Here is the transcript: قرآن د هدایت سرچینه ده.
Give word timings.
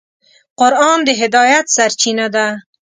قرآن 0.59 0.99
د 1.07 1.09
هدایت 1.21 1.65
سرچینه 1.75 2.27
ده. 2.35 2.47